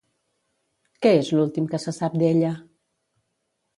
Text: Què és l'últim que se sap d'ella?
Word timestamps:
Què 1.05 1.11
és 1.17 1.29
l'últim 1.35 1.67
que 1.75 1.81
se 1.85 1.95
sap 1.99 2.19
d'ella? 2.25 2.53